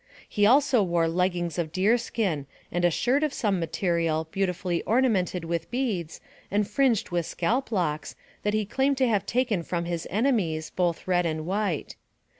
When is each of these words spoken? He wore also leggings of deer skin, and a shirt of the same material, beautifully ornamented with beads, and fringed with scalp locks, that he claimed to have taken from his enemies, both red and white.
He 0.27 0.45
wore 0.47 0.51
also 0.53 0.81
leggings 0.81 1.59
of 1.59 1.71
deer 1.71 1.95
skin, 1.95 2.47
and 2.71 2.83
a 2.83 2.89
shirt 2.89 3.21
of 3.21 3.29
the 3.29 3.37
same 3.37 3.59
material, 3.59 4.27
beautifully 4.31 4.81
ornamented 4.81 5.45
with 5.45 5.69
beads, 5.69 6.19
and 6.49 6.67
fringed 6.67 7.11
with 7.11 7.27
scalp 7.27 7.71
locks, 7.71 8.15
that 8.41 8.55
he 8.55 8.65
claimed 8.65 8.97
to 8.97 9.07
have 9.07 9.27
taken 9.27 9.61
from 9.61 9.85
his 9.85 10.07
enemies, 10.09 10.71
both 10.71 11.07
red 11.07 11.27
and 11.27 11.45
white. 11.45 11.97